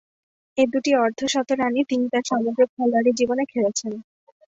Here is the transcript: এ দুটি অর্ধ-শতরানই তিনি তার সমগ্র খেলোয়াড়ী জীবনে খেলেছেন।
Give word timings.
এ 0.57 0.73
দুটি 0.73 0.91
অর্ধ-শতরানই 0.97 1.83
তিনি 1.89 2.05
তার 2.13 2.23
সমগ্র 2.31 2.61
খেলোয়াড়ী 2.73 3.11
জীবনে 3.19 3.43
খেলেছেন। 3.51 3.93